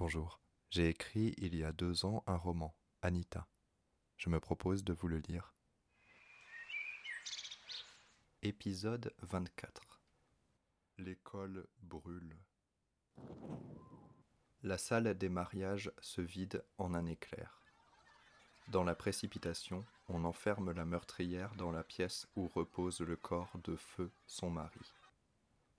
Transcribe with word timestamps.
Bonjour. 0.00 0.40
J'ai 0.70 0.88
écrit 0.88 1.34
il 1.36 1.54
y 1.54 1.62
a 1.62 1.72
deux 1.72 2.06
ans 2.06 2.24
un 2.26 2.38
roman, 2.38 2.74
Anita. 3.02 3.46
Je 4.16 4.30
me 4.30 4.40
propose 4.40 4.82
de 4.82 4.94
vous 4.94 5.08
le 5.08 5.18
lire. 5.18 5.52
Épisode 8.40 9.12
24 9.20 10.00
L'école 10.96 11.66
brûle. 11.82 12.34
La 14.62 14.78
salle 14.78 15.12
des 15.18 15.28
mariages 15.28 15.92
se 16.00 16.22
vide 16.22 16.64
en 16.78 16.94
un 16.94 17.04
éclair. 17.04 17.60
Dans 18.68 18.84
la 18.84 18.94
précipitation, 18.94 19.84
on 20.08 20.24
enferme 20.24 20.72
la 20.72 20.86
meurtrière 20.86 21.54
dans 21.56 21.72
la 21.72 21.84
pièce 21.84 22.26
où 22.36 22.48
repose 22.48 23.02
le 23.02 23.16
corps 23.16 23.52
de 23.64 23.76
feu 23.76 24.10
son 24.26 24.48
mari. 24.48 24.94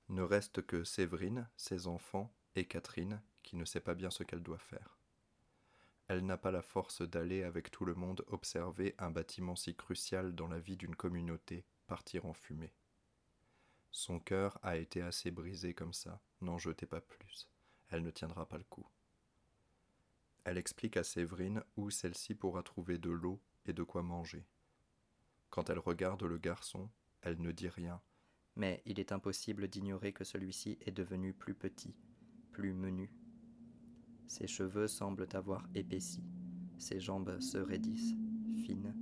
Ne 0.10 0.22
reste 0.22 0.64
que 0.64 0.84
Séverine, 0.84 1.50
ses 1.58 1.88
enfants 1.88 2.32
et 2.54 2.66
Catherine, 2.66 3.20
qui 3.44 3.55
ne 3.55 3.66
sait 3.66 3.80
pas 3.80 3.95
bien 3.95 4.09
ce 4.09 4.23
qu'elle 4.23 4.44
doit 4.44 4.58
faire. 4.58 4.98
Elle 6.08 6.26
n'a 6.26 6.38
pas 6.38 6.52
la 6.52 6.62
force 6.62 7.02
d'aller 7.02 7.44
avec 7.44 7.72
tout 7.72 7.86
le 7.86 7.95
monde 7.95 8.23
observer 8.27 8.95
un 8.98 9.12
bâtiment 9.12 9.55
si 9.55 9.76
crucial 9.76 10.36
dans 10.36 10.48
la 10.48 10.59
vie 10.59 10.77
d'une 10.77 10.95
communauté 10.95 11.66
partir 11.88 12.26
en 12.26 12.34
fumée. 12.34 12.73
Son 13.91 14.20
cœur 14.20 14.59
a 14.64 14.77
été 14.77 15.02
assez 15.02 15.31
brisé 15.31 15.73
comme 15.73 15.94
ça, 15.94 16.22
n'en 16.41 16.58
jetez 16.58 16.86
pas 16.86 17.02
plus, 17.02 17.50
elle 17.90 18.04
ne 18.04 18.12
tiendra 18.12 18.45
pas 18.45 18.58
le 18.58 18.64
coup. 18.64 18.88
Elle 20.44 20.58
explique 20.58 20.98
à 20.98 21.03
Séverine 21.03 21.64
où 21.78 21.89
celle-ci 21.89 22.36
pourra 22.36 22.64
trouver 22.64 22.98
de 22.98 23.12
l'eau 23.12 23.39
et 23.66 23.73
de 23.73 23.84
quoi 23.84 24.02
manger. 24.02 24.45
Quand 25.50 25.70
elle 25.70 25.80
regarde 25.80 26.23
le 26.23 26.38
garçon, 26.38 26.89
elle 27.22 27.39
ne 27.42 27.52
dit 27.52 27.70
rien, 27.70 28.02
mais 28.55 28.81
il 28.86 29.00
est 29.00 29.12
impossible 29.12 29.67
d'ignorer 29.67 30.14
que 30.14 30.23
celui-ci 30.23 30.78
est 30.81 30.92
devenu 30.92 31.34
plus 31.34 31.53
petit, 31.53 31.95
plus 32.52 32.73
menu. 32.73 33.12
Ses 34.31 34.48
cheveux 34.48 34.88
semblent 34.88 35.27
avoir 35.34 35.67
épaissi, 35.76 36.23
ses 36.78 37.02
jambes 37.02 37.38
se 37.42 37.58
raidissent, 37.58 38.16
fines, 38.64 38.95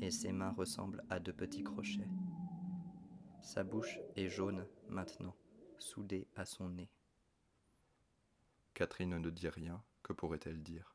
et 0.00 0.12
ses 0.12 0.30
mains 0.30 0.52
ressemblent 0.52 1.02
à 1.10 1.18
de 1.18 1.32
petits 1.32 1.64
crochets. 1.64 2.08
Sa 3.42 3.64
bouche 3.64 3.98
est 4.14 4.28
jaune 4.28 4.64
maintenant, 4.88 5.34
soudée 5.78 6.28
à 6.36 6.44
son 6.44 6.68
nez. 6.68 6.88
Catherine 8.72 9.18
ne 9.18 9.30
dit 9.30 9.48
rien, 9.48 9.82
que 10.04 10.12
pourrait-elle 10.12 10.62
dire? 10.62 10.94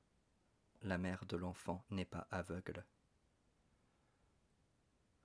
La 0.83 0.97
mère 0.97 1.25
de 1.25 1.36
l'enfant 1.36 1.83
n'est 1.91 2.05
pas 2.05 2.25
aveugle. 2.31 2.86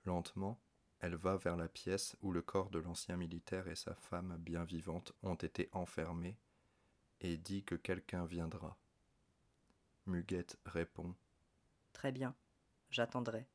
Lentement, 0.03 0.59
elle 0.99 1.15
va 1.15 1.37
vers 1.37 1.55
la 1.55 1.69
pièce 1.69 2.17
où 2.21 2.33
le 2.33 2.41
corps 2.41 2.71
de 2.71 2.79
l'ancien 2.79 3.15
militaire 3.15 3.69
et 3.69 3.75
sa 3.75 3.95
femme 3.95 4.35
bien 4.37 4.65
vivante 4.65 5.13
ont 5.23 5.35
été 5.35 5.69
enfermés 5.71 6.37
et 7.21 7.37
dit 7.37 7.63
que 7.63 7.75
quelqu'un 7.75 8.25
viendra. 8.25 8.77
Muguette 10.05 10.57
répond 10.65 11.15
Très 11.93 12.11
bien, 12.11 12.35
j'attendrai. 12.89 13.47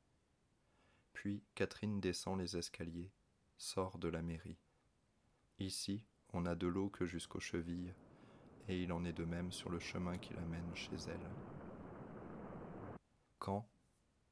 Puis 1.13 1.43
Catherine 1.55 2.01
descend 2.01 2.39
les 2.39 2.57
escaliers, 2.57 3.13
sort 3.57 3.99
de 3.99 4.09
la 4.09 4.23
mairie. 4.23 4.59
Ici, 5.59 6.05
on 6.33 6.43
n'a 6.43 6.55
de 6.55 6.67
l'eau 6.67 6.91
que 6.91 7.07
jusqu'aux 7.07 7.41
chevilles, 7.41 7.95
et 8.69 8.83
il 8.83 8.93
en 8.93 9.05
est 9.05 9.13
de 9.13 9.25
même 9.25 9.53
sur 9.53 9.71
le 9.71 9.79
chemin 9.79 10.19
qui 10.19 10.35
l'amène 10.35 10.75
chez 10.75 10.97
elle. 11.09 11.31
Quand, 13.39 13.69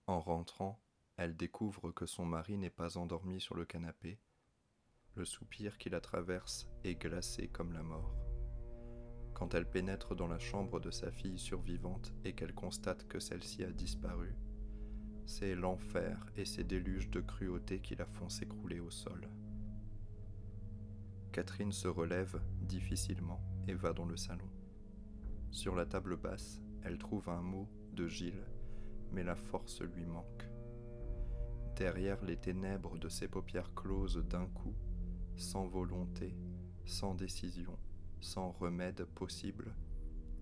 en 0.07 0.21
rentrant, 0.21 0.81
elle 1.17 1.37
découvre 1.37 1.93
que 1.93 2.07
son 2.07 2.27
mari 2.27 2.57
n'est 2.57 2.71
pas 2.71 2.99
endormi 2.99 3.41
sur 3.41 3.55
le 3.55 3.65
canapé, 3.65 4.19
le 5.15 5.25
soupir 5.25 5.79
qui 5.79 5.91
la 5.91 6.01
traverse 6.01 6.67
est 6.85 6.95
glacé 6.95 7.49
comme 7.49 7.73
la 7.73 7.83
mort. 7.83 8.32
Quand 9.43 9.55
elle 9.57 9.69
pénètre 9.69 10.15
dans 10.15 10.29
la 10.29 10.39
chambre 10.39 10.79
de 10.79 10.93
sa 10.93 11.11
fille 11.11 11.37
survivante 11.37 12.13
et 12.25 12.33
qu'elle 12.33 12.55
constate 12.55 13.09
que 13.09 13.19
celle-ci 13.19 13.65
a 13.65 13.73
disparu, 13.73 14.37
c'est 15.27 15.57
l'enfer 15.57 16.25
et 16.37 16.45
ses 16.45 16.63
déluges 16.63 17.11
de 17.11 17.21
cruauté 17.21 17.81
qui 17.81 17.97
la 17.97 18.07
font 18.07 18.29
s'écrouler 18.29 18.79
au 18.79 18.93
sol. 18.93 19.29
Catherine 21.33 21.73
se 21.73 21.89
relève 21.89 22.41
difficilement 22.61 23.41
et 23.67 23.75
va 23.75 23.93
dans 23.93 24.05
le 24.05 24.17
salon. 24.17 24.49
Sur 25.51 25.75
la 25.75 25.87
table 25.87 26.17
basse, 26.17 26.63
elle 26.85 26.99
trouve 26.99 27.29
un 27.29 27.43
mot 27.43 27.69
de 27.95 28.07
Gilles, 28.07 28.47
mais 29.11 29.25
la 29.25 29.35
force 29.35 29.83
lui 29.83 30.07
manque. 30.07 30.49
Derrière 31.75 32.25
les 32.25 32.37
ténèbres 32.37 32.97
de 32.97 33.09
ses 33.09 33.27
paupières 33.27 33.75
closes 33.75 34.25
d'un 34.25 34.47
coup, 34.47 34.77
sans 35.35 35.67
volonté, 35.67 36.33
sans 36.85 37.17
décision, 37.17 37.77
sans 38.23 38.53
remède 38.53 39.05
possible, 39.05 39.75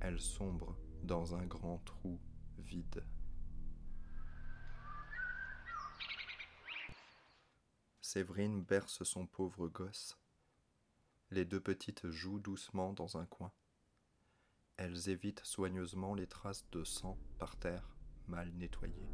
elle 0.00 0.20
sombre 0.20 0.76
dans 1.02 1.34
un 1.34 1.46
grand 1.46 1.78
trou 1.78 2.20
vide. 2.58 3.04
Séverine 8.00 8.62
berce 8.62 9.02
son 9.04 9.26
pauvre 9.26 9.68
gosse. 9.68 10.18
Les 11.30 11.44
deux 11.44 11.60
petites 11.60 12.08
jouent 12.08 12.40
doucement 12.40 12.92
dans 12.92 13.16
un 13.16 13.26
coin. 13.26 13.52
Elles 14.76 15.08
évitent 15.08 15.44
soigneusement 15.44 16.14
les 16.14 16.26
traces 16.26 16.68
de 16.72 16.84
sang 16.84 17.18
par 17.38 17.56
terre, 17.56 17.96
mal 18.26 18.52
nettoyées. 18.54 19.08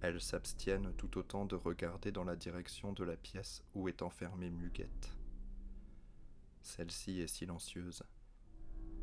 Elles 0.00 0.20
s'abstiennent 0.20 0.94
tout 0.96 1.18
autant 1.18 1.44
de 1.44 1.54
regarder 1.56 2.12
dans 2.12 2.24
la 2.24 2.36
direction 2.36 2.92
de 2.92 3.04
la 3.04 3.16
pièce 3.16 3.64
où 3.74 3.88
est 3.88 4.02
enfermée 4.02 4.50
Muguette. 4.50 5.17
Celle-ci 6.62 7.20
est 7.20 7.26
silencieuse. 7.26 8.02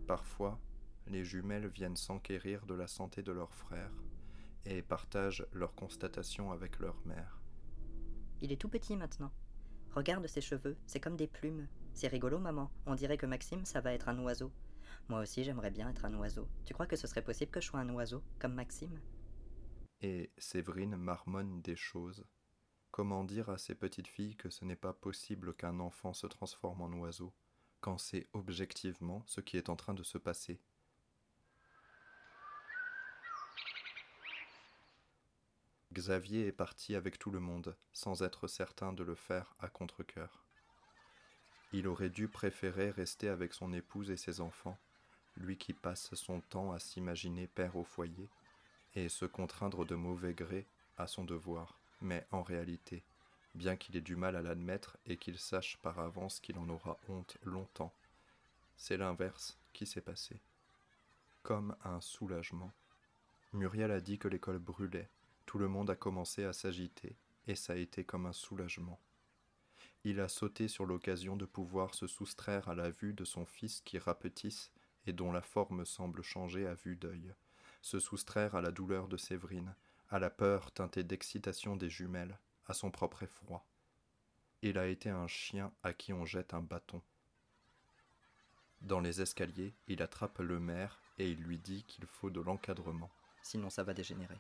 Parfois, 0.07 0.59
les 1.07 1.23
jumelles 1.23 1.67
viennent 1.67 1.95
s'enquérir 1.95 2.65
de 2.65 2.73
la 2.73 2.87
santé 2.87 3.23
de 3.23 3.31
leur 3.31 3.53
frère 3.53 3.91
et 4.65 4.81
partagent 4.81 5.45
leurs 5.53 5.75
constatations 5.75 6.51
avec 6.51 6.79
leur 6.79 6.99
mère. 7.05 7.41
Il 8.41 8.51
est 8.51 8.59
tout 8.59 8.69
petit 8.69 8.95
maintenant. 8.95 9.31
Regarde 9.93 10.27
ses 10.27 10.41
cheveux, 10.41 10.77
c'est 10.87 10.99
comme 10.99 11.15
des 11.15 11.27
plumes. 11.27 11.67
C'est 11.93 12.07
rigolo, 12.07 12.39
maman. 12.39 12.69
On 12.85 12.95
dirait 12.95 13.17
que 13.17 13.25
Maxime, 13.25 13.65
ça 13.65 13.81
va 13.81 13.93
être 13.93 14.09
un 14.09 14.19
oiseau. 14.19 14.51
Moi 15.07 15.21
aussi, 15.21 15.43
j'aimerais 15.43 15.71
bien 15.71 15.89
être 15.89 16.05
un 16.05 16.13
oiseau. 16.15 16.47
Tu 16.65 16.73
crois 16.73 16.87
que 16.87 16.95
ce 16.95 17.07
serait 17.07 17.23
possible 17.23 17.51
que 17.51 17.61
je 17.61 17.67
sois 17.67 17.79
un 17.79 17.89
oiseau, 17.89 18.23
comme 18.39 18.53
Maxime? 18.53 18.99
Et 20.01 20.31
Séverine 20.37 20.97
marmonne 20.97 21.61
des 21.61 21.75
choses. 21.75 22.25
Comment 22.91 23.23
dire 23.23 23.49
à 23.49 23.57
ces 23.57 23.75
petites 23.75 24.07
filles 24.07 24.35
que 24.35 24.49
ce 24.49 24.65
n'est 24.65 24.75
pas 24.75 24.93
possible 24.93 25.53
qu'un 25.53 25.79
enfant 25.79 26.13
se 26.13 26.27
transforme 26.27 26.81
en 26.81 26.91
oiseau, 26.93 27.33
quand 27.81 27.97
c'est 27.97 28.27
objectivement 28.33 29.23
ce 29.25 29.41
qui 29.41 29.57
est 29.57 29.69
en 29.69 29.75
train 29.75 29.93
de 29.93 30.03
se 30.03 30.17
passer 30.17 30.59
Xavier 35.95 36.45
est 36.45 36.51
parti 36.51 36.93
avec 36.93 37.17
tout 37.17 37.31
le 37.31 37.39
monde, 37.39 37.73
sans 37.93 38.21
être 38.21 38.47
certain 38.47 38.91
de 38.91 39.01
le 39.01 39.15
faire 39.15 39.55
à 39.59 39.69
contre-coeur. 39.69 40.43
Il 41.71 41.87
aurait 41.87 42.09
dû 42.09 42.27
préférer 42.27 42.91
rester 42.91 43.29
avec 43.29 43.53
son 43.53 43.71
épouse 43.71 44.11
et 44.11 44.17
ses 44.17 44.41
enfants, 44.41 44.77
lui 45.37 45.57
qui 45.57 45.71
passe 45.71 46.13
son 46.13 46.41
temps 46.41 46.73
à 46.73 46.79
s'imaginer 46.79 47.47
père 47.47 47.77
au 47.77 47.85
foyer, 47.85 48.27
et 48.93 49.07
se 49.07 49.25
contraindre 49.25 49.85
de 49.85 49.95
mauvais 49.95 50.33
gré 50.33 50.67
à 50.97 51.07
son 51.07 51.23
devoir, 51.23 51.79
mais 52.01 52.27
en 52.31 52.43
réalité, 52.43 53.05
bien 53.55 53.75
qu'il 53.75 53.95
ait 53.95 54.01
du 54.01 54.15
mal 54.15 54.35
à 54.35 54.41
l'admettre 54.41 54.97
et 55.05 55.17
qu'il 55.17 55.37
sache 55.37 55.77
par 55.77 55.99
avance 55.99 56.39
qu'il 56.39 56.57
en 56.57 56.69
aura 56.69 56.97
honte 57.09 57.37
longtemps, 57.43 57.93
c'est 58.77 58.97
l'inverse 58.97 59.57
qui 59.73 59.85
s'est 59.85 60.01
passé. 60.01 60.39
Comme 61.43 61.75
un 61.83 62.01
soulagement. 62.01 62.71
Muriel 63.53 63.91
a 63.91 64.01
dit 64.01 64.17
que 64.17 64.27
l'école 64.27 64.59
brûlait, 64.59 65.09
tout 65.45 65.57
le 65.57 65.67
monde 65.67 65.89
a 65.89 65.95
commencé 65.95 66.43
à 66.43 66.53
s'agiter, 66.53 67.15
et 67.47 67.55
ça 67.55 67.73
a 67.73 67.77
été 67.77 68.03
comme 68.03 68.25
un 68.25 68.33
soulagement. 68.33 68.99
Il 70.03 70.19
a 70.19 70.27
sauté 70.27 70.67
sur 70.67 70.85
l'occasion 70.85 71.35
de 71.35 71.45
pouvoir 71.45 71.95
se 71.95 72.07
soustraire 72.07 72.67
à 72.67 72.75
la 72.75 72.89
vue 72.89 73.13
de 73.13 73.25
son 73.25 73.45
fils 73.45 73.81
qui 73.81 73.97
rapetisse 73.97 74.71
et 75.07 75.13
dont 75.13 75.31
la 75.31 75.41
forme 75.41 75.85
semble 75.85 76.21
changer 76.21 76.67
à 76.67 76.73
vue 76.73 76.95
d'œil 76.95 77.33
se 77.85 77.99
soustraire 77.99 78.55
à 78.55 78.61
la 78.61 78.71
douleur 78.71 79.07
de 79.07 79.15
Séverine, 79.15 79.75
à 80.09 80.17
la 80.17 80.31
peur 80.31 80.71
teintée 80.71 81.03
d'excitation 81.03 81.75
des 81.75 81.87
jumelles, 81.87 82.39
à 82.67 82.73
son 82.73 82.91
propre 82.91 83.23
effroi. 83.23 83.63
Il 84.61 84.77
a 84.77 84.87
été 84.87 85.09
un 85.09 85.27
chien 85.27 85.71
à 85.83 85.93
qui 85.93 86.13
on 86.13 86.25
jette 86.25 86.53
un 86.53 86.61
bâton. 86.61 87.01
Dans 88.81 88.99
les 88.99 89.21
escaliers, 89.21 89.73
il 89.87 90.01
attrape 90.01 90.39
le 90.39 90.59
maire 90.59 90.99
et 91.17 91.29
il 91.29 91.41
lui 91.41 91.57
dit 91.57 91.83
qu'il 91.83 92.05
faut 92.05 92.29
de 92.29 92.41
l'encadrement. 92.41 93.11
Sinon 93.41 93.69
ça 93.69 93.83
va 93.83 93.93
dégénérer. 93.93 94.37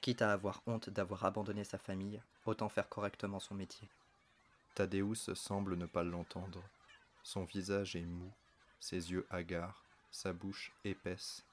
Quitte 0.00 0.22
à 0.22 0.32
avoir 0.32 0.62
honte 0.66 0.90
d'avoir 0.90 1.24
abandonné 1.24 1.64
sa 1.64 1.78
famille, 1.78 2.20
autant 2.44 2.68
faire 2.68 2.88
correctement 2.88 3.40
son 3.40 3.54
métier. 3.54 3.88
Thaddeus 4.74 5.34
semble 5.34 5.76
ne 5.76 5.86
pas 5.86 6.02
l'entendre. 6.02 6.62
Son 7.22 7.44
visage 7.44 7.94
est 7.94 8.04
mou, 8.04 8.32
ses 8.80 9.12
yeux 9.12 9.26
hagards, 9.30 9.84
sa 10.10 10.32
bouche 10.32 10.72
épaisse 10.84 11.44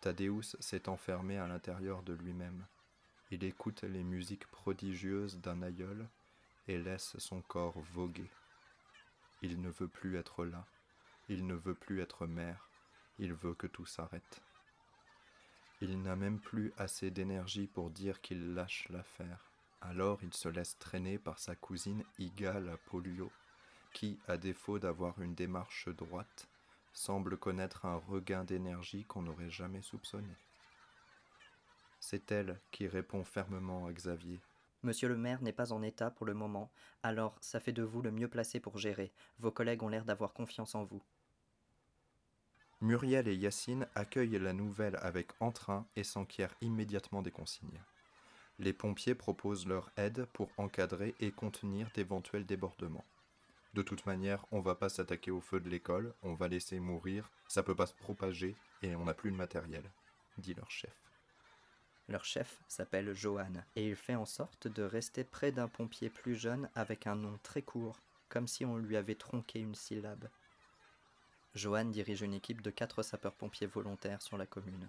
Thaddeus 0.00 0.56
s'est 0.60 0.88
enfermé 0.88 1.36
à 1.36 1.46
l'intérieur 1.46 2.02
de 2.02 2.14
lui-même. 2.14 2.64
Il 3.32 3.44
écoute 3.44 3.82
les 3.82 4.02
musiques 4.02 4.46
prodigieuses 4.48 5.38
d'un 5.38 5.62
aïeul 5.62 6.08
et 6.66 6.78
laisse 6.78 7.16
son 7.18 7.42
corps 7.42 7.78
voguer. 7.94 8.28
Il 9.42 9.60
ne 9.60 9.70
veut 9.70 9.86
plus 9.86 10.16
être 10.16 10.44
là. 10.44 10.66
Il 11.28 11.46
ne 11.46 11.54
veut 11.54 11.76
plus 11.76 12.00
être 12.00 12.26
mère, 12.26 12.68
il 13.20 13.32
veut 13.32 13.54
que 13.54 13.68
tout 13.68 13.86
s'arrête. 13.86 14.42
Il 15.80 16.02
n'a 16.02 16.16
même 16.16 16.40
plus 16.40 16.72
assez 16.76 17.12
d'énergie 17.12 17.68
pour 17.68 17.90
dire 17.90 18.20
qu'il 18.20 18.52
lâche 18.54 18.88
l'affaire. 18.88 19.52
Alors 19.80 20.18
il 20.24 20.34
se 20.34 20.48
laisse 20.48 20.76
traîner 20.78 21.18
par 21.18 21.38
sa 21.38 21.54
cousine 21.54 22.02
Iga 22.18 22.58
la 22.58 22.76
polio, 22.76 23.30
qui, 23.92 24.18
à 24.26 24.38
défaut 24.38 24.80
d'avoir 24.80 25.20
une 25.22 25.36
démarche 25.36 25.88
droite, 25.88 26.48
semble 26.92 27.38
connaître 27.38 27.86
un 27.86 27.96
regain 27.96 28.42
d'énergie 28.42 29.04
qu'on 29.04 29.22
n'aurait 29.22 29.50
jamais 29.50 29.82
soupçonné. 29.82 30.34
C'est 32.00 32.32
elle 32.32 32.58
qui 32.70 32.88
répond 32.88 33.24
fermement 33.24 33.86
à 33.86 33.92
Xavier. 33.92 34.40
Monsieur 34.82 35.08
le 35.08 35.16
maire 35.16 35.42
n'est 35.42 35.52
pas 35.52 35.72
en 35.72 35.82
état 35.82 36.10
pour 36.10 36.24
le 36.24 36.32
moment, 36.32 36.70
alors 37.02 37.36
ça 37.40 37.60
fait 37.60 37.72
de 37.72 37.82
vous 37.82 38.00
le 38.00 38.10
mieux 38.10 38.28
placé 38.28 38.60
pour 38.60 38.78
gérer. 38.78 39.12
Vos 39.38 39.50
collègues 39.50 39.82
ont 39.82 39.88
l'air 39.88 40.06
d'avoir 40.06 40.32
confiance 40.32 40.74
en 40.74 40.84
vous. 40.84 41.02
Muriel 42.80 43.28
et 43.28 43.34
Yacine 43.34 43.86
accueillent 43.94 44.38
la 44.38 44.54
nouvelle 44.54 44.96
avec 45.02 45.32
entrain 45.40 45.86
et 45.96 46.04
s'enquièrent 46.04 46.54
immédiatement 46.62 47.20
des 47.20 47.30
consignes. 47.30 47.82
Les 48.58 48.72
pompiers 48.72 49.14
proposent 49.14 49.66
leur 49.66 49.90
aide 49.98 50.24
pour 50.32 50.50
encadrer 50.56 51.14
et 51.20 51.30
contenir 51.30 51.90
d'éventuels 51.94 52.46
débordements. 52.46 53.04
De 53.74 53.82
toute 53.82 54.06
manière, 54.06 54.46
on 54.50 54.60
va 54.60 54.74
pas 54.74 54.88
s'attaquer 54.88 55.30
au 55.30 55.42
feu 55.42 55.60
de 55.60 55.68
l'école, 55.68 56.14
on 56.22 56.34
va 56.34 56.48
laisser 56.48 56.80
mourir, 56.80 57.30
ça 57.48 57.62
peut 57.62 57.76
pas 57.76 57.86
se 57.86 57.94
propager 57.94 58.56
et 58.82 58.96
on 58.96 59.04
n'a 59.04 59.14
plus 59.14 59.30
de 59.30 59.36
matériel, 59.36 59.84
dit 60.38 60.54
leur 60.54 60.70
chef. 60.70 61.09
Leur 62.10 62.24
chef 62.24 62.60
s'appelle 62.66 63.14
Johan 63.14 63.52
et 63.76 63.86
il 63.86 63.94
fait 63.94 64.16
en 64.16 64.26
sorte 64.26 64.66
de 64.66 64.82
rester 64.82 65.22
près 65.22 65.52
d'un 65.52 65.68
pompier 65.68 66.10
plus 66.10 66.34
jeune 66.34 66.68
avec 66.74 67.06
un 67.06 67.14
nom 67.14 67.38
très 67.44 67.62
court, 67.62 68.00
comme 68.28 68.48
si 68.48 68.64
on 68.64 68.76
lui 68.76 68.96
avait 68.96 69.14
tronqué 69.14 69.60
une 69.60 69.76
syllabe. 69.76 70.28
Johan 71.54 71.84
dirige 71.84 72.22
une 72.22 72.34
équipe 72.34 72.62
de 72.62 72.70
quatre 72.70 73.04
sapeurs-pompiers 73.04 73.68
volontaires 73.68 74.22
sur 74.22 74.36
la 74.36 74.46
commune. 74.46 74.88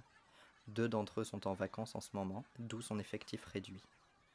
Deux 0.68 0.90
d'entre 0.90 1.22
eux 1.22 1.24
sont 1.24 1.48
en 1.48 1.54
vacances 1.54 1.94
en 1.94 2.02
ce 2.02 2.10
moment, 2.14 2.44
d'où 2.58 2.82
son 2.82 2.98
effectif 2.98 3.46
réduit. 3.46 3.84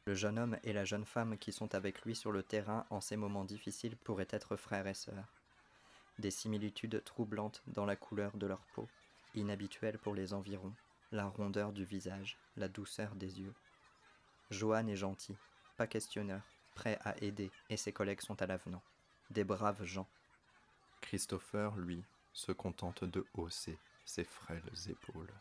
Le 0.05 0.15
jeune 0.15 0.39
homme 0.39 0.57
et 0.63 0.73
la 0.73 0.85
jeune 0.85 1.05
femme 1.05 1.39
qui 1.39 1.51
sont 1.51 1.75
avec 1.75 2.03
lui 2.03 2.15
sur 2.15 2.31
le 2.31 2.45
terrain 2.45 2.87
en 2.91 3.01
ces 3.01 3.17
moments 3.17 3.45
difficiles 3.45 3.97
pourraient 3.97 4.29
être 4.31 4.55
frères 4.55 4.87
et 4.87 4.95
sœurs. 4.95 5.35
Des 6.21 6.31
similitudes 6.31 7.03
troublantes 7.03 7.65
dans 7.67 7.85
la 7.85 7.97
couleur 7.97 8.37
de 8.37 8.47
leur 8.47 8.61
peau, 8.77 8.87
inhabituelles 9.35 9.99
pour 9.99 10.15
les 10.15 10.35
environs, 10.35 10.73
la 11.13 11.27
rondeur 11.27 11.73
du 11.73 11.85
visage, 11.85 12.37
la 12.57 12.69
douceur 12.69 13.15
des 13.15 13.41
yeux. 13.41 13.55
Johan 14.51 14.87
est 14.87 14.97
gentil, 14.97 15.37
pas 15.77 15.87
questionneur, 15.87 16.43
prêt 16.75 16.99
à 17.05 17.17
aider, 17.23 17.51
et 17.71 17.77
ses 17.77 17.93
collègues 17.93 18.21
sont 18.21 18.41
à 18.43 18.47
l'avenant. 18.47 18.83
Des 19.31 19.45
braves 19.45 19.85
gens. 19.85 20.09
Christopher, 21.01 21.77
lui, 21.77 22.03
se 22.33 22.53
contente 22.53 23.05
de 23.05 23.25
hausser 23.35 23.79
ses 24.05 24.25
frêles 24.25 24.63
épaules. 24.89 25.33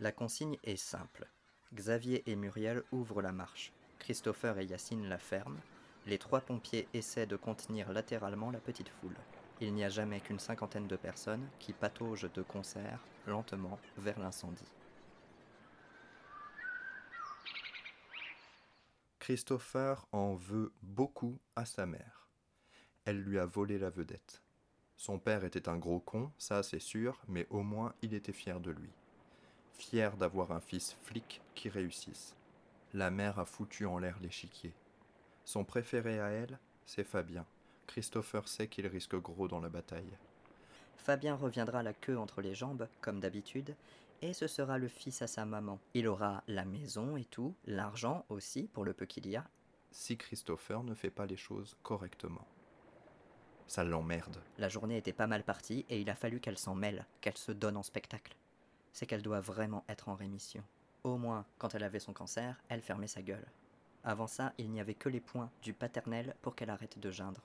La 0.00 0.12
consigne 0.12 0.58
est 0.64 0.76
simple. 0.76 1.26
Xavier 1.74 2.22
et 2.30 2.36
Muriel 2.36 2.82
ouvrent 2.92 3.22
la 3.22 3.32
marche. 3.32 3.72
Christopher 3.98 4.58
et 4.58 4.64
Yacine 4.64 5.08
la 5.08 5.18
ferment. 5.18 5.60
Les 6.06 6.18
trois 6.18 6.40
pompiers 6.40 6.88
essaient 6.94 7.26
de 7.26 7.36
contenir 7.36 7.92
latéralement 7.92 8.50
la 8.50 8.60
petite 8.60 8.88
foule. 8.88 9.16
Il 9.60 9.74
n'y 9.74 9.84
a 9.84 9.90
jamais 9.90 10.20
qu'une 10.20 10.38
cinquantaine 10.38 10.88
de 10.88 10.96
personnes 10.96 11.46
qui 11.58 11.72
pataugent 11.72 12.32
de 12.32 12.42
concert 12.42 12.98
lentement 13.26 13.78
vers 13.98 14.18
l'incendie. 14.18 14.64
Christopher 19.30 20.08
en 20.10 20.34
veut 20.34 20.72
beaucoup 20.82 21.38
à 21.54 21.64
sa 21.64 21.86
mère. 21.86 22.26
Elle 23.04 23.22
lui 23.22 23.38
a 23.38 23.46
volé 23.46 23.78
la 23.78 23.88
vedette. 23.88 24.42
Son 24.96 25.20
père 25.20 25.44
était 25.44 25.68
un 25.68 25.76
gros 25.76 26.00
con, 26.00 26.32
ça 26.36 26.64
c'est 26.64 26.80
sûr, 26.80 27.22
mais 27.28 27.46
au 27.48 27.62
moins 27.62 27.94
il 28.02 28.12
était 28.12 28.32
fier 28.32 28.58
de 28.58 28.72
lui. 28.72 28.90
Fier 29.74 30.16
d'avoir 30.16 30.50
un 30.50 30.58
fils 30.58 30.96
flic 31.04 31.42
qui 31.54 31.68
réussisse. 31.68 32.34
La 32.92 33.12
mère 33.12 33.38
a 33.38 33.44
foutu 33.44 33.86
en 33.86 33.98
l'air 33.98 34.18
l'échiquier. 34.20 34.72
Son 35.44 35.62
préféré 35.64 36.18
à 36.18 36.30
elle, 36.30 36.58
c'est 36.84 37.04
Fabien. 37.04 37.46
Christopher 37.86 38.48
sait 38.48 38.66
qu'il 38.66 38.88
risque 38.88 39.14
gros 39.14 39.46
dans 39.46 39.60
la 39.60 39.68
bataille. 39.68 40.18
Fabien 40.96 41.36
reviendra 41.36 41.84
la 41.84 41.94
queue 41.94 42.18
entre 42.18 42.42
les 42.42 42.56
jambes, 42.56 42.88
comme 43.00 43.20
d'habitude, 43.20 43.76
et 44.22 44.32
ce 44.32 44.46
sera 44.46 44.78
le 44.78 44.88
fils 44.88 45.22
à 45.22 45.26
sa 45.26 45.44
maman. 45.44 45.78
Il 45.94 46.08
aura 46.08 46.42
la 46.46 46.64
maison 46.64 47.16
et 47.16 47.24
tout, 47.24 47.54
l'argent 47.66 48.24
aussi, 48.28 48.68
pour 48.68 48.84
le 48.84 48.92
peu 48.92 49.06
qu'il 49.06 49.26
y 49.26 49.36
a. 49.36 49.48
Si 49.90 50.16
Christopher 50.16 50.82
ne 50.82 50.94
fait 50.94 51.10
pas 51.10 51.26
les 51.26 51.36
choses 51.36 51.76
correctement. 51.82 52.46
Ça 53.66 53.84
l'emmerde. 53.84 54.42
La 54.58 54.68
journée 54.68 54.96
était 54.96 55.12
pas 55.12 55.26
mal 55.26 55.44
partie 55.44 55.86
et 55.88 56.00
il 56.00 56.10
a 56.10 56.14
fallu 56.14 56.40
qu'elle 56.40 56.58
s'en 56.58 56.74
mêle, 56.74 57.06
qu'elle 57.20 57.38
se 57.38 57.52
donne 57.52 57.76
en 57.76 57.82
spectacle. 57.82 58.36
C'est 58.92 59.06
qu'elle 59.06 59.22
doit 59.22 59.40
vraiment 59.40 59.84
être 59.88 60.08
en 60.08 60.14
rémission. 60.14 60.64
Au 61.04 61.16
moins, 61.16 61.46
quand 61.58 61.74
elle 61.74 61.84
avait 61.84 62.00
son 62.00 62.12
cancer, 62.12 62.60
elle 62.68 62.82
fermait 62.82 63.06
sa 63.06 63.22
gueule. 63.22 63.46
Avant 64.02 64.26
ça, 64.26 64.52
il 64.58 64.70
n'y 64.70 64.80
avait 64.80 64.94
que 64.94 65.08
les 65.08 65.20
points 65.20 65.50
du 65.62 65.72
paternel 65.72 66.34
pour 66.42 66.54
qu'elle 66.54 66.70
arrête 66.70 66.98
de 66.98 67.10
geindre. 67.10 67.42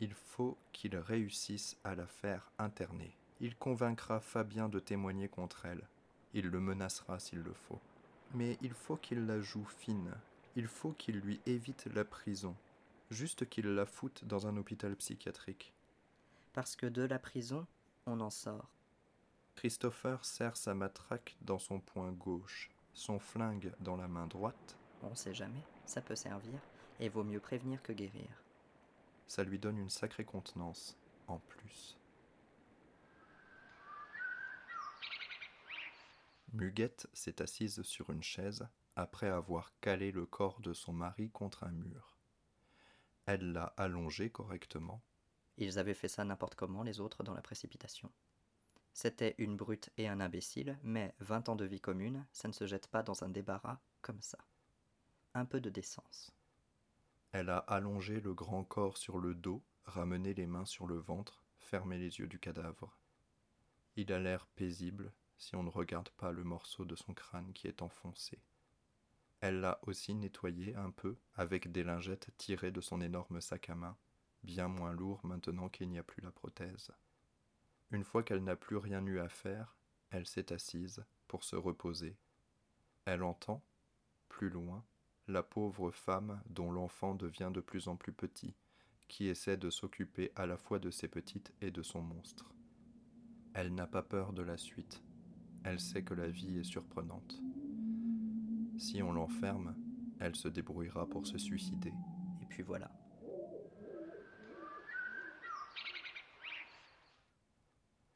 Il 0.00 0.12
faut 0.12 0.56
qu'il 0.72 0.96
réussisse 0.96 1.76
à 1.82 1.94
la 1.94 2.06
faire 2.06 2.50
interner. 2.58 3.16
Il 3.40 3.56
convaincra 3.56 4.20
Fabien 4.20 4.68
de 4.68 4.78
témoigner 4.78 5.28
contre 5.28 5.66
elle. 5.66 5.86
Il 6.32 6.46
le 6.46 6.60
menacera 6.60 7.18
s'il 7.18 7.40
le 7.40 7.52
faut. 7.52 7.80
Mais 8.34 8.56
il 8.62 8.72
faut 8.72 8.96
qu'il 8.96 9.26
la 9.26 9.40
joue 9.40 9.66
fine. 9.78 10.12
Il 10.56 10.66
faut 10.66 10.92
qu'il 10.92 11.16
lui 11.16 11.40
évite 11.46 11.86
la 11.94 12.04
prison. 12.04 12.56
Juste 13.10 13.48
qu'il 13.48 13.66
la 13.66 13.86
foute 13.86 14.24
dans 14.24 14.46
un 14.46 14.56
hôpital 14.56 14.96
psychiatrique. 14.96 15.72
Parce 16.54 16.76
que 16.76 16.86
de 16.86 17.02
la 17.02 17.18
prison, 17.18 17.66
on 18.06 18.20
en 18.20 18.30
sort. 18.30 18.70
Christopher 19.54 20.24
serre 20.24 20.56
sa 20.56 20.74
matraque 20.74 21.36
dans 21.42 21.58
son 21.58 21.80
poing 21.80 22.12
gauche, 22.12 22.70
son 22.94 23.18
flingue 23.18 23.72
dans 23.80 23.96
la 23.96 24.08
main 24.08 24.26
droite. 24.26 24.76
On 25.02 25.14
sait 25.14 25.34
jamais, 25.34 25.62
ça 25.84 26.00
peut 26.00 26.16
servir, 26.16 26.58
et 27.00 27.08
vaut 27.08 27.24
mieux 27.24 27.40
prévenir 27.40 27.82
que 27.82 27.92
guérir. 27.92 28.28
Ça 29.26 29.44
lui 29.44 29.58
donne 29.58 29.78
une 29.78 29.90
sacrée 29.90 30.24
contenance, 30.24 30.96
en 31.28 31.38
plus. 31.38 31.96
Muguette 36.56 37.06
s'est 37.12 37.42
assise 37.42 37.82
sur 37.82 38.08
une 38.08 38.22
chaise 38.22 38.66
après 38.96 39.28
avoir 39.28 39.78
calé 39.82 40.10
le 40.10 40.24
corps 40.24 40.58
de 40.62 40.72
son 40.72 40.94
mari 40.94 41.28
contre 41.30 41.64
un 41.64 41.70
mur. 41.70 42.16
Elle 43.26 43.52
l'a 43.52 43.74
allongé 43.76 44.30
correctement. 44.30 45.02
Ils 45.58 45.78
avaient 45.78 45.92
fait 45.92 46.08
ça 46.08 46.24
n'importe 46.24 46.54
comment, 46.54 46.82
les 46.82 46.98
autres, 46.98 47.22
dans 47.24 47.34
la 47.34 47.42
précipitation. 47.42 48.10
C'était 48.94 49.34
une 49.36 49.58
brute 49.58 49.90
et 49.98 50.08
un 50.08 50.18
imbécile, 50.18 50.78
mais 50.82 51.14
vingt 51.20 51.46
ans 51.50 51.56
de 51.56 51.66
vie 51.66 51.82
commune, 51.82 52.26
ça 52.32 52.48
ne 52.48 52.54
se 52.54 52.66
jette 52.66 52.86
pas 52.88 53.02
dans 53.02 53.22
un 53.22 53.28
débarras 53.28 53.78
comme 54.00 54.22
ça. 54.22 54.38
Un 55.34 55.44
peu 55.44 55.60
de 55.60 55.68
décence. 55.68 56.32
Elle 57.32 57.50
a 57.50 57.58
allongé 57.58 58.18
le 58.22 58.32
grand 58.32 58.64
corps 58.64 58.96
sur 58.96 59.18
le 59.18 59.34
dos, 59.34 59.62
ramené 59.84 60.32
les 60.32 60.46
mains 60.46 60.64
sur 60.64 60.86
le 60.86 60.96
ventre, 60.96 61.44
fermé 61.58 61.98
les 61.98 62.18
yeux 62.18 62.28
du 62.28 62.38
cadavre. 62.38 62.96
Il 63.96 64.10
a 64.10 64.18
l'air 64.18 64.46
paisible 64.46 65.12
si 65.38 65.56
on 65.56 65.62
ne 65.62 65.70
regarde 65.70 66.10
pas 66.10 66.32
le 66.32 66.44
morceau 66.44 66.84
de 66.84 66.96
son 66.96 67.14
crâne 67.14 67.52
qui 67.52 67.68
est 67.68 67.82
enfoncé. 67.82 68.38
Elle 69.40 69.60
l'a 69.60 69.78
aussi 69.82 70.14
nettoyé 70.14 70.74
un 70.76 70.90
peu 70.90 71.16
avec 71.34 71.70
des 71.70 71.84
lingettes 71.84 72.30
tirées 72.38 72.70
de 72.70 72.80
son 72.80 73.00
énorme 73.00 73.40
sac 73.40 73.68
à 73.68 73.74
main, 73.74 73.96
bien 74.42 74.68
moins 74.68 74.92
lourd 74.92 75.20
maintenant 75.24 75.68
qu'il 75.68 75.88
n'y 75.90 75.98
a 75.98 76.02
plus 76.02 76.22
la 76.22 76.30
prothèse. 76.30 76.90
Une 77.90 78.04
fois 78.04 78.22
qu'elle 78.22 78.42
n'a 78.42 78.56
plus 78.56 78.76
rien 78.76 79.04
eu 79.06 79.20
à 79.20 79.28
faire, 79.28 79.76
elle 80.10 80.26
s'est 80.26 80.52
assise 80.52 81.04
pour 81.28 81.44
se 81.44 81.56
reposer. 81.56 82.16
Elle 83.04 83.22
entend, 83.22 83.62
plus 84.28 84.50
loin, 84.50 84.84
la 85.28 85.42
pauvre 85.42 85.90
femme 85.90 86.42
dont 86.46 86.72
l'enfant 86.72 87.14
devient 87.14 87.50
de 87.52 87.60
plus 87.60 87.88
en 87.88 87.96
plus 87.96 88.12
petit, 88.12 88.54
qui 89.08 89.26
essaie 89.26 89.56
de 89.56 89.70
s'occuper 89.70 90.32
à 90.34 90.46
la 90.46 90.56
fois 90.56 90.78
de 90.78 90.90
ses 90.90 91.08
petites 91.08 91.52
et 91.60 91.70
de 91.70 91.82
son 91.82 92.02
monstre. 92.02 92.52
Elle 93.54 93.74
n'a 93.74 93.86
pas 93.86 94.02
peur 94.02 94.32
de 94.32 94.42
la 94.42 94.56
suite. 94.56 95.02
Elle 95.68 95.80
sait 95.80 96.04
que 96.04 96.14
la 96.14 96.28
vie 96.28 96.58
est 96.58 96.64
surprenante. 96.64 97.42
Si 98.78 99.02
on 99.02 99.12
l'enferme, 99.12 99.74
elle 100.20 100.36
se 100.36 100.46
débrouillera 100.46 101.08
pour 101.08 101.26
se 101.26 101.38
suicider. 101.38 101.92
Et 102.40 102.46
puis 102.46 102.62
voilà. 102.62 102.88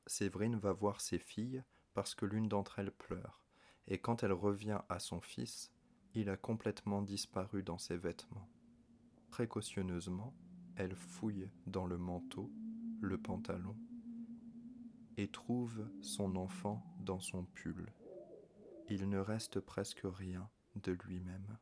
Séverine 0.07 0.61
va 0.61 0.73
voir 0.73 1.01
ses 1.01 1.19
filles 1.19 1.65
parce 1.93 2.15
que 2.15 2.25
l'une 2.25 2.49
d'entre 2.49 2.79
elles 2.79 2.93
pleure, 2.93 3.43
et 3.89 3.99
quand 3.99 4.23
elle 4.23 4.33
revient 4.33 4.83
à 4.89 5.01
son 5.01 5.21
fils, 5.21 5.73
il 6.15 6.31
a 6.31 6.37
complètement 6.37 7.03
disparu 7.03 7.65
dans 7.65 7.79
ses 7.79 7.97
vêtements. 7.97 8.49
Précautionneusement, 9.29 10.33
elle 10.77 10.95
fouille 10.95 11.51
dans 11.67 11.87
le 11.87 11.99
manteau, 11.99 12.49
le 13.01 13.19
pantalon, 13.19 13.77
et 15.21 15.29
trouve 15.29 15.87
son 16.01 16.35
enfant 16.35 16.83
dans 16.99 17.21
son 17.21 17.45
pull. 17.45 17.93
Il 18.89 19.07
ne 19.07 19.19
reste 19.19 19.61
presque 19.61 20.01
rien 20.03 20.49
de 20.77 20.93
lui-même. 20.93 21.59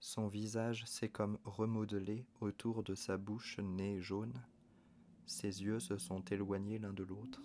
Son 0.00 0.26
visage 0.26 0.84
s'est 0.84 1.08
comme 1.08 1.38
remodelé 1.44 2.26
autour 2.40 2.82
de 2.82 2.96
sa 2.96 3.16
bouche 3.16 3.60
nez 3.60 4.00
jaune. 4.00 4.42
Ses 5.24 5.62
yeux 5.62 5.78
se 5.78 5.98
sont 5.98 6.24
éloignés 6.24 6.80
l'un 6.80 6.92
de 6.92 7.04
l'autre. 7.04 7.44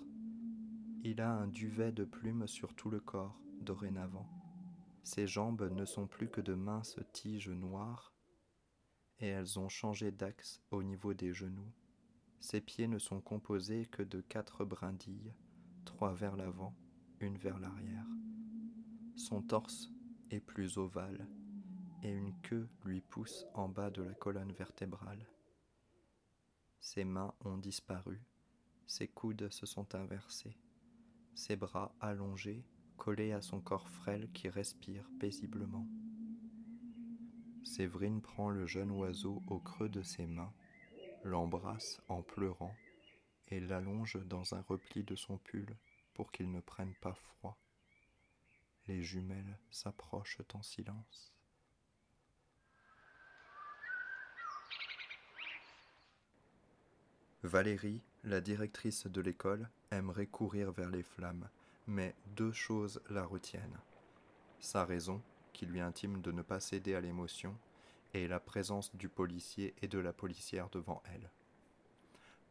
Il 1.03 1.22
a 1.22 1.32
un 1.32 1.48
duvet 1.48 1.91
de 1.91 2.05
plumes 2.05 2.48
sur 2.48 2.74
tout 2.74 2.89
le 2.89 3.00
corps, 3.00 3.39
dorénavant. 3.62 4.27
Ses 5.03 5.27
jambes 5.27 5.70
ne 5.72 5.86
sont 5.86 6.08
plus 6.08 6.29
que 6.29 6.41
de 6.41 6.55
minces 6.55 6.98
tiges 7.12 7.50
noires, 7.50 8.15
et 9.20 9.27
elles 9.27 9.60
ont 9.60 9.70
changé 9.70 10.10
d'axe 10.12 10.60
au 10.72 10.82
niveau 10.82 11.13
des 11.13 11.34
genoux. 11.34 11.72
Ses 12.44 12.60
pieds 12.60 12.90
ne 12.90 13.00
sont 13.00 13.22
composés 13.22 13.86
que 13.86 14.04
de 14.04 14.20
quatre 14.20 14.66
brindilles, 14.66 15.34
trois 15.86 16.14
vers 16.14 16.36
l'avant, 16.36 16.76
une 17.22 17.38
vers 17.38 17.58
l'arrière. 17.58 18.06
Son 19.16 19.42
torse 19.42 19.90
est 20.30 20.42
plus 20.42 20.78
ovale, 20.78 21.26
et 22.04 22.12
une 22.12 22.38
queue 22.42 22.68
lui 22.84 23.00
pousse 23.00 23.46
en 23.54 23.70
bas 23.70 23.90
de 23.90 24.04
la 24.04 24.14
colonne 24.14 24.52
vertébrale. 24.52 25.26
Ses 26.82 27.06
mains 27.06 27.34
ont 27.46 27.58
disparu, 27.58 28.22
ses 28.88 29.08
coudes 29.08 29.50
se 29.50 29.66
sont 29.66 29.96
inversés, 29.96 30.58
ses 31.36 31.56
bras 31.56 31.96
allongés, 32.02 32.66
collés 32.98 33.32
à 33.32 33.42
son 33.42 33.62
corps 33.62 33.88
frêle 33.88 34.30
qui 34.34 34.50
respire 34.50 35.10
paisiblement. 35.18 35.88
Séverine 37.64 38.22
prend 38.22 38.50
le 38.50 38.66
jeune 38.66 38.92
oiseau 38.92 39.42
au 39.48 39.60
creux 39.60 39.88
de 39.88 40.02
ses 40.02 40.28
mains, 40.28 40.54
l'embrasse 41.24 42.01
en 42.08 42.22
pleurant 42.22 42.75
et 43.50 43.60
l'allonge 43.60 44.18
dans 44.25 44.56
un 44.56 44.62
repli 44.62 45.03
de 45.03 45.15
son 45.15 45.38
pull 45.38 45.75
pour 46.13 46.32
qu'il 46.32 46.51
ne 46.51 46.60
prenne 46.60 46.94
pas 46.96 47.13
froid. 47.13 47.58
Les 48.88 49.01
jumelles 49.01 49.58
s'approchent 49.72 50.42
en 50.53 50.62
silence. 50.62 51.34
Valérie, 57.44 58.01
la 58.24 58.39
directrice 58.39 59.06
de 59.08 59.20
l'école, 59.20 59.70
aimerait 59.92 60.27
courir 60.27 60.72
vers 60.72 60.89
les 60.89 61.03
flammes, 61.03 61.50
mais 61.88 62.15
deux 62.27 62.53
choses 62.53 63.01
la 63.10 63.25
retiennent. 63.25 63.80
Sa 64.60 64.86
raison, 64.86 65.22
qui 65.51 65.65
lui 65.65 65.82
intime 65.82 66.22
de 66.22 66.32
ne 66.32 66.42
pas 66.42 66.62
céder 66.62 66.96
à 66.96 67.01
l'émotion, 67.01 67.58
et 68.13 68.27
la 68.27 68.39
présence 68.39 68.96
du 68.96 69.10
policier 69.10 69.74
et 69.82 69.88
de 69.88 70.00
la 70.00 70.13
policière 70.13 70.70
devant 70.70 71.01
elle. 71.13 71.29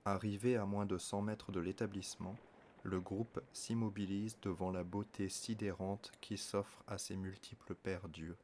Arrivé 0.04 0.56
à 0.56 0.64
moins 0.64 0.86
de 0.86 0.98
cent 0.98 1.22
mètres 1.22 1.52
de 1.52 1.60
l'établissement, 1.60 2.36
le 2.82 3.00
groupe 3.00 3.40
s'immobilise 3.52 4.36
devant 4.40 4.72
la 4.72 4.82
beauté 4.82 5.28
sidérante 5.28 6.10
qui 6.20 6.36
s'offre 6.36 6.82
à 6.88 6.98
ses 6.98 7.16
multiples 7.16 7.74
pères 7.74 8.08
dieux. 8.08 8.36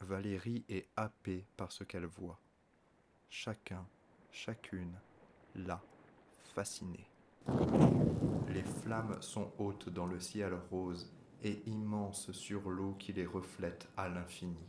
Valérie 0.00 0.64
est 0.68 0.88
happée 0.96 1.44
par 1.56 1.70
ce 1.70 1.84
qu'elle 1.84 2.06
voit. 2.06 2.40
Chacun, 3.30 3.86
chacune, 4.32 4.98
là, 5.54 5.80
fasciné. 6.54 7.08
Les 8.48 8.62
flammes 8.62 9.20
sont 9.20 9.52
hautes 9.58 9.88
dans 9.88 10.06
le 10.06 10.18
ciel 10.18 10.54
rose 10.70 11.12
et 11.42 11.62
immenses 11.66 12.32
sur 12.32 12.68
l'eau 12.70 12.94
qui 12.98 13.12
les 13.12 13.26
reflète 13.26 13.88
à 13.96 14.08
l'infini. 14.08 14.66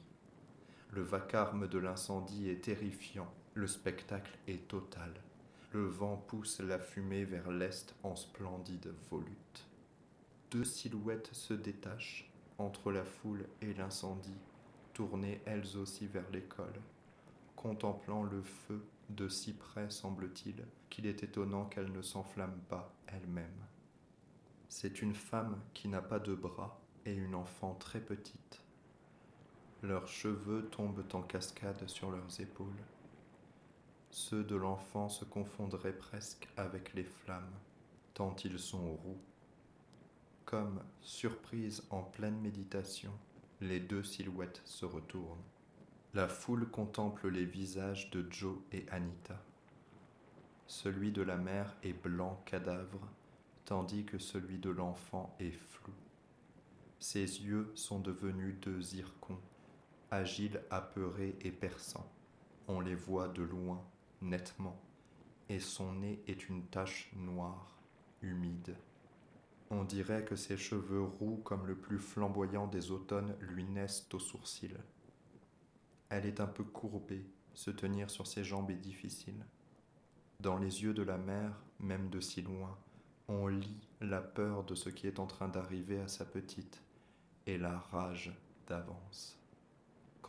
Le 0.92 1.04
vacarme 1.04 1.68
de 1.68 1.78
l'incendie 1.78 2.50
est 2.50 2.64
terrifiant, 2.64 3.32
le 3.54 3.68
spectacle 3.68 4.36
est 4.48 4.68
total. 4.68 5.14
Le 5.72 5.86
vent 5.86 6.18
pousse 6.18 6.62
la 6.62 6.80
fumée 6.80 7.26
vers 7.26 7.52
l'est 7.52 7.94
en 8.02 8.16
splendide 8.16 8.92
volute. 9.12 9.68
Deux 10.50 10.64
silhouettes 10.64 11.30
se 11.32 11.54
détachent 11.54 12.28
entre 12.58 12.92
la 12.92 13.06
foule 13.06 13.46
et 13.62 13.74
l'incendie, 13.76 14.40
tournées 14.94 15.42
elles 15.46 15.78
aussi 15.78 16.08
vers 16.08 16.28
l'école, 16.32 16.82
contemplant 17.56 18.24
le 18.24 18.42
feu 18.42 18.84
de 19.10 19.28
si 19.28 19.54
près, 19.54 19.92
semble-t-il, 19.92 20.66
qu'il 20.90 21.06
est 21.06 21.22
étonnant 21.22 21.66
qu'elle 21.66 21.92
ne 21.92 22.02
s'enflamme 22.02 22.60
pas 22.68 22.92
elle-même. 23.06 23.66
C'est 24.70 25.04
une 25.04 25.16
femme 25.16 25.60
qui 25.76 25.88
n'a 25.88 26.02
pas 26.02 26.20
de 26.20 26.34
bras 26.34 26.82
et 27.06 27.14
une 27.14 27.36
enfant 27.36 27.76
très 27.76 28.02
petite. 28.02 28.64
Leurs 29.82 30.10
cheveux 30.10 30.68
tombent 30.72 31.06
en 31.14 31.22
cascade 31.22 31.88
sur 31.88 32.12
leurs 32.12 32.42
épaules. 32.42 32.84
Ceux 34.12 34.44
de 34.44 34.58
l'enfant 34.58 35.08
se 35.08 35.24
confondraient 35.24 35.98
presque 35.98 36.50
avec 36.58 36.94
les 36.96 37.06
flammes, 37.06 37.54
tant 38.14 38.36
ils 38.44 38.60
sont 38.60 38.96
roux. 38.96 39.22
Comme, 40.44 40.82
surprise 41.02 41.84
en 41.92 42.02
pleine 42.02 42.42
méditation, 42.42 43.14
les 43.62 43.80
deux 43.80 44.04
silhouettes 44.04 44.62
se 44.66 44.86
retournent. 44.86 45.44
La 46.14 46.28
foule 46.28 46.70
contemple 46.70 47.30
les 47.30 47.46
visages 47.46 48.10
de 48.10 48.26
Joe 48.30 48.58
et 48.74 48.86
Anita. 48.90 49.42
Celui 50.68 51.14
de 51.14 51.22
la 51.22 51.38
mère 51.38 51.74
est 51.84 51.94
blanc 51.94 52.42
cadavre, 52.46 53.08
tandis 53.64 54.04
que 54.04 54.18
celui 54.18 54.58
de 54.58 54.72
l'enfant 54.72 55.34
est 55.40 55.52
flou. 55.52 55.94
Ses 57.00 57.44
yeux 57.44 57.72
sont 57.76 58.00
devenus 58.00 58.60
deux 58.60 58.82
zircons, 58.82 59.40
agiles, 60.12 60.62
apeurés 60.70 61.36
et 61.42 61.52
perçants. 61.52 62.12
On 62.68 62.80
les 62.80 62.96
voit 62.96 63.28
de 63.28 63.44
loin, 63.44 63.84
nettement, 64.22 64.80
et 65.50 65.60
son 65.60 65.94
nez 65.94 66.22
est 66.28 66.50
une 66.50 66.66
tache 66.68 67.12
noire, 67.16 67.80
humide. 68.22 68.76
On 69.72 69.84
dirait 69.84 70.26
que 70.26 70.36
ses 70.36 70.58
cheveux 70.58 71.04
roux 71.04 71.38
comme 71.44 71.68
le 71.68 71.76
plus 71.76 72.00
flamboyant 72.00 72.68
des 72.68 72.92
automnes 72.92 73.36
lui 73.40 73.66
naissent 73.66 74.08
aux 74.14 74.20
sourcils. 74.20 74.78
Elle 76.10 76.26
est 76.26 76.40
un 76.40 76.48
peu 76.48 76.64
courbée, 76.64 77.26
se 77.54 77.70
tenir 77.70 78.10
sur 78.10 78.26
ses 78.26 78.44
jambes 78.44 78.72
est 78.72 78.76
difficile. 78.76 79.46
Dans 80.40 80.58
les 80.58 80.84
yeux 80.84 80.94
de 80.94 81.04
la 81.04 81.18
mère, 81.18 81.54
même 81.80 82.10
de 82.10 82.20
si 82.20 82.42
loin, 82.42 82.78
on 83.28 83.48
lit 83.48 83.88
la 84.02 84.22
peur 84.22 84.64
de 84.64 84.74
ce 84.74 84.90
qui 84.90 85.06
est 85.06 85.20
en 85.20 85.28
train 85.28 85.50
d'arriver 85.50 86.00
à 86.00 86.08
sa 86.08 86.26
petite 86.26 86.82
et 87.46 87.58
la 87.58 87.78
rage 87.78 88.34
d'avance. 88.68 89.39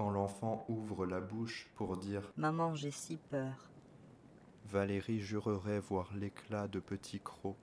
Quand 0.01 0.09
l'enfant 0.09 0.65
ouvre 0.71 1.05
la 1.05 1.21
bouche 1.21 1.69
pour 1.75 1.99
dire 1.99 2.23
Maman, 2.39 2.75
j'ai 2.75 2.91
si 2.91 3.19
peur. 3.19 3.69
Valérie 4.65 5.21
jurerait 5.21 5.79
voir 5.79 6.15
l'éclat 6.15 6.69
de 6.69 6.81
petits 6.81 7.21
crocs 7.21 7.59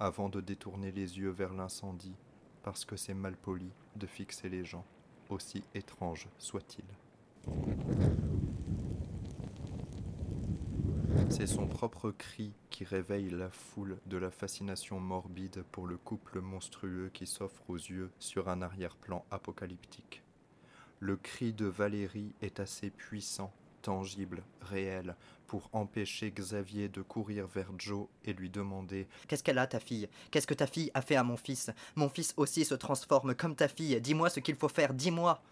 avant 0.00 0.30
de 0.30 0.40
détourner 0.40 0.90
les 0.90 1.18
yeux 1.18 1.28
vers 1.28 1.52
l'incendie, 1.52 2.16
parce 2.62 2.86
que 2.86 2.96
c'est 2.96 3.12
mal 3.12 3.36
poli 3.36 3.70
de 3.94 4.06
fixer 4.06 4.48
les 4.48 4.64
gens, 4.64 4.86
aussi 5.28 5.64
étranges 5.74 6.28
soient-ils. 6.38 6.82
C'est 11.28 11.46
son 11.46 11.66
propre 11.66 12.10
cri 12.10 12.54
qui 12.70 12.84
réveille 12.84 13.28
la 13.28 13.50
foule 13.50 13.98
de 14.06 14.16
la 14.16 14.30
fascination 14.30 14.98
morbide 14.98 15.62
pour 15.72 15.86
le 15.86 15.98
couple 15.98 16.40
monstrueux 16.40 17.10
qui 17.12 17.26
s'offre 17.26 17.68
aux 17.68 17.76
yeux 17.76 18.10
sur 18.18 18.48
un 18.48 18.62
arrière-plan 18.62 19.26
apocalyptique. 19.30 20.22
Le 21.00 21.16
cri 21.16 21.52
de 21.52 21.66
Valérie 21.66 22.32
est 22.40 22.58
assez 22.58 22.90
puissant, 22.90 23.52
tangible, 23.82 24.42
réel, 24.62 25.14
pour 25.46 25.68
empêcher 25.72 26.30
Xavier 26.30 26.88
de 26.88 27.02
courir 27.02 27.46
vers 27.46 27.70
Joe 27.78 28.06
et 28.24 28.32
lui 28.32 28.48
demander 28.48 29.06
Qu'est-ce 29.28 29.44
qu'elle 29.44 29.58
a, 29.58 29.66
ta 29.66 29.78
fille? 29.78 30.08
Qu'est-ce 30.30 30.46
que 30.46 30.54
ta 30.54 30.66
fille 30.66 30.90
a 30.94 31.02
fait 31.02 31.16
à 31.16 31.22
mon 31.22 31.36
fils? 31.36 31.70
Mon 31.96 32.08
fils 32.08 32.32
aussi 32.38 32.64
se 32.64 32.74
transforme 32.74 33.34
comme 33.34 33.54
ta 33.54 33.68
fille. 33.68 34.00
Dis-moi 34.00 34.30
ce 34.30 34.40
qu'il 34.40 34.56
faut 34.56 34.68
faire, 34.68 34.94
dis-moi 34.94 35.42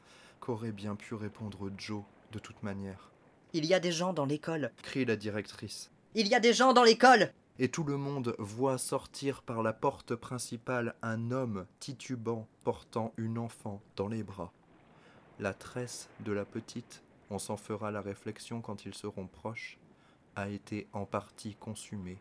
Qu'aurait 0.40 0.72
bien 0.72 0.96
pu 0.96 1.14
répondre 1.14 1.70
Joe 1.76 2.02
de 2.32 2.38
toute 2.38 2.62
manière 2.62 3.10
Il 3.52 3.66
y 3.66 3.74
a 3.74 3.80
des 3.80 3.92
gens 3.92 4.14
dans 4.14 4.26
l'école. 4.26 4.72
crie 4.82 5.04
la 5.04 5.16
directrice. 5.16 5.90
Il 6.14 6.26
y 6.26 6.34
a 6.34 6.40
des 6.40 6.54
gens 6.54 6.72
dans 6.72 6.84
l'école 6.84 7.32
Et 7.58 7.68
tout 7.68 7.84
le 7.84 7.98
monde 7.98 8.34
voit 8.38 8.78
sortir 8.78 9.42
par 9.42 9.62
la 9.62 9.74
porte 9.74 10.14
principale 10.14 10.94
un 11.02 11.30
homme 11.30 11.66
titubant 11.80 12.48
portant 12.64 13.12
une 13.18 13.38
enfant 13.38 13.82
dans 13.96 14.08
les 14.08 14.22
bras. 14.22 14.52
La 15.40 15.52
tresse 15.52 16.08
de 16.20 16.30
la 16.30 16.44
petite, 16.44 17.02
on 17.28 17.40
s'en 17.40 17.56
fera 17.56 17.90
la 17.90 18.00
réflexion 18.00 18.60
quand 18.60 18.84
ils 18.84 18.94
seront 18.94 19.26
proches, 19.26 19.78
a 20.36 20.48
été 20.48 20.86
en 20.92 21.06
partie 21.06 21.56
consumée. 21.56 22.18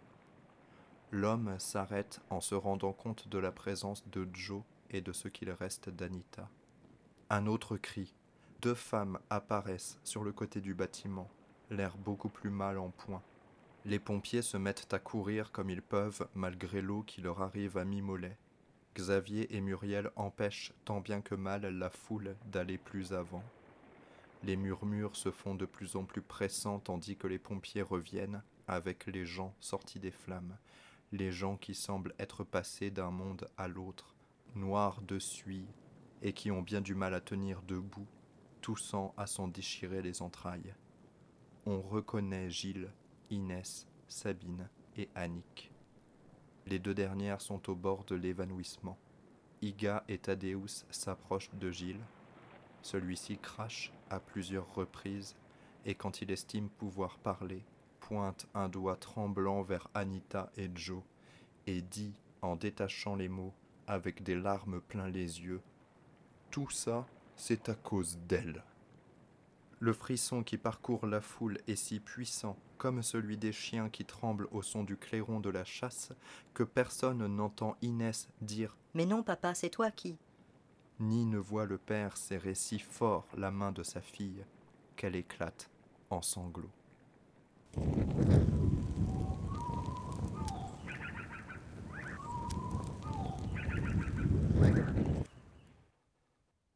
L'homme 1.11 1.53
s'arrête 1.59 2.21
en 2.31 2.41
se 2.41 2.55
rendant 2.55 2.91
compte 2.91 3.27
de 3.27 3.37
la 3.37 3.51
présence 3.51 4.03
de 4.09 4.27
Joe 4.33 4.63
et 4.89 5.01
de 5.01 5.13
ce 5.13 5.27
qu'il 5.27 5.51
reste 5.51 5.89
d'Anita. 5.89 6.49
Un 7.29 7.45
autre 7.45 7.77
cri. 7.77 8.15
Deux 8.63 8.73
femmes 8.73 9.19
apparaissent 9.29 9.99
sur 10.03 10.23
le 10.23 10.31
côté 10.31 10.59
du 10.59 10.73
bâtiment, 10.73 11.29
l'air 11.69 11.97
beaucoup 11.97 12.29
plus 12.29 12.49
mal 12.49 12.79
en 12.79 12.89
point. 12.89 13.21
Les 13.85 13.99
pompiers 13.99 14.41
se 14.41 14.57
mettent 14.57 14.91
à 14.91 14.97
courir 14.97 15.51
comme 15.51 15.69
ils 15.69 15.83
peuvent 15.83 16.27
malgré 16.33 16.81
l'eau 16.81 17.03
qui 17.03 17.21
leur 17.21 17.43
arrive 17.43 17.77
à 17.77 17.85
mi-mollet. 17.85 18.37
Xavier 18.95 19.55
et 19.55 19.61
Muriel 19.61 20.11
empêchent 20.15 20.73
tant 20.85 21.01
bien 21.01 21.21
que 21.21 21.35
mal 21.35 21.63
la 21.63 21.89
foule 21.89 22.35
d'aller 22.45 22.77
plus 22.77 23.13
avant. 23.13 23.43
Les 24.43 24.55
murmures 24.55 25.15
se 25.15 25.31
font 25.31 25.55
de 25.55 25.65
plus 25.65 25.95
en 25.95 26.03
plus 26.03 26.21
pressants 26.21 26.79
tandis 26.79 27.15
que 27.15 27.27
les 27.27 27.39
pompiers 27.39 27.81
reviennent 27.81 28.43
avec 28.67 29.07
les 29.07 29.25
gens 29.25 29.55
sortis 29.59 29.99
des 29.99 30.11
flammes, 30.11 30.57
les 31.11 31.31
gens 31.31 31.57
qui 31.57 31.75
semblent 31.75 32.13
être 32.19 32.43
passés 32.43 32.91
d'un 32.91 33.11
monde 33.11 33.49
à 33.57 33.67
l'autre, 33.67 34.15
noirs 34.55 35.01
de 35.01 35.19
suie, 35.19 35.67
et 36.21 36.33
qui 36.33 36.51
ont 36.51 36.61
bien 36.61 36.81
du 36.81 36.95
mal 36.95 37.13
à 37.13 37.21
tenir 37.21 37.61
debout, 37.63 38.07
toussant 38.61 39.13
à 39.17 39.27
s'en 39.27 39.47
déchirer 39.47 40.01
les 40.01 40.21
entrailles. 40.21 40.73
On 41.65 41.81
reconnaît 41.81 42.49
Gilles, 42.49 42.91
Inès, 43.29 43.87
Sabine 44.07 44.69
et 44.95 45.09
Annick. 45.15 45.72
Les 46.67 46.79
deux 46.79 46.93
dernières 46.93 47.41
sont 47.41 47.69
au 47.69 47.75
bord 47.75 48.05
de 48.05 48.15
l'évanouissement. 48.15 48.97
Iga 49.61 50.03
et 50.07 50.17
Thaddeus 50.17 50.85
s'approchent 50.91 51.53
de 51.53 51.71
Gilles. 51.71 52.05
Celui-ci 52.81 53.37
crache 53.37 53.91
à 54.09 54.19
plusieurs 54.19 54.73
reprises 54.73 55.35
et 55.85 55.95
quand 55.95 56.21
il 56.21 56.31
estime 56.31 56.69
pouvoir 56.69 57.17
parler, 57.17 57.63
pointe 57.99 58.47
un 58.53 58.69
doigt 58.69 58.95
tremblant 58.95 59.61
vers 59.61 59.89
Anita 59.93 60.51
et 60.57 60.69
Joe 60.73 61.01
et 61.67 61.81
dit 61.81 62.13
en 62.41 62.55
détachant 62.55 63.15
les 63.15 63.29
mots 63.29 63.53
avec 63.87 64.23
des 64.23 64.35
larmes 64.35 64.81
plein 64.81 65.07
les 65.07 65.41
yeux 65.41 65.61
Tout 66.51 66.69
ça, 66.69 67.05
c'est 67.35 67.69
à 67.69 67.75
cause 67.75 68.17
d'elle. 68.27 68.63
Le 69.83 69.91
frisson 69.91 70.43
qui 70.43 70.57
parcourt 70.57 71.05
la 71.05 71.19
foule 71.19 71.57
est 71.67 71.75
si 71.75 71.99
puissant, 71.99 72.55
comme 72.77 73.03
celui 73.03 73.35
des 73.35 73.51
chiens 73.51 73.89
qui 73.89 74.05
tremblent 74.05 74.47
au 74.51 74.61
son 74.61 74.85
du 74.85 74.95
clairon 74.95 75.41
de 75.41 75.49
la 75.49 75.65
chasse, 75.65 76.13
que 76.53 76.63
personne 76.63 77.27
n'entend 77.27 77.75
Inès 77.81 78.29
dire 78.39 78.77
Mais 78.93 79.05
non, 79.05 79.23
papa, 79.23 79.53
c'est 79.53 79.69
toi 79.69 79.91
qui. 79.91 80.15
ni 81.01 81.25
ne 81.25 81.37
voit 81.37 81.65
le 81.65 81.77
père 81.77 82.15
serrer 82.15 82.55
si 82.55 82.79
fort 82.79 83.27
la 83.35 83.51
main 83.51 83.73
de 83.73 83.83
sa 83.83 83.99
fille 83.99 84.45
qu'elle 84.95 85.17
éclate 85.17 85.69
en 86.09 86.21
sanglots. 86.21 86.71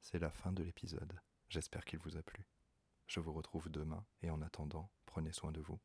C'est 0.02 0.20
la 0.20 0.30
fin 0.30 0.52
de 0.52 0.62
l'épisode. 0.62 1.14
J'espère 1.48 1.86
qu'il 1.86 2.00
vous 2.00 2.18
a 2.18 2.22
plu. 2.22 2.44
Je 3.08 3.22
vous 3.22 3.34
retrouve 3.34 3.70
demain 3.70 4.06
et 4.22 4.30
en 4.30 4.42
attendant, 4.42 4.92
prenez 5.06 5.32
soin 5.32 5.52
de 5.52 5.62
vous 5.62 5.80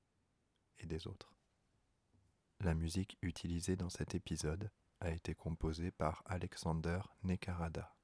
et 0.79 0.87
des 0.87 1.07
autres. 1.07 1.33
La 2.61 2.75
musique 2.75 3.17
utilisée 3.23 3.76
dans 3.76 3.91
cet 3.91 4.14
épisode 4.14 4.71
a 5.00 5.11
été 5.11 5.35
composée 5.35 5.91
par 5.91 6.23
Alexander 6.26 7.00
Nekarada. 7.23 7.95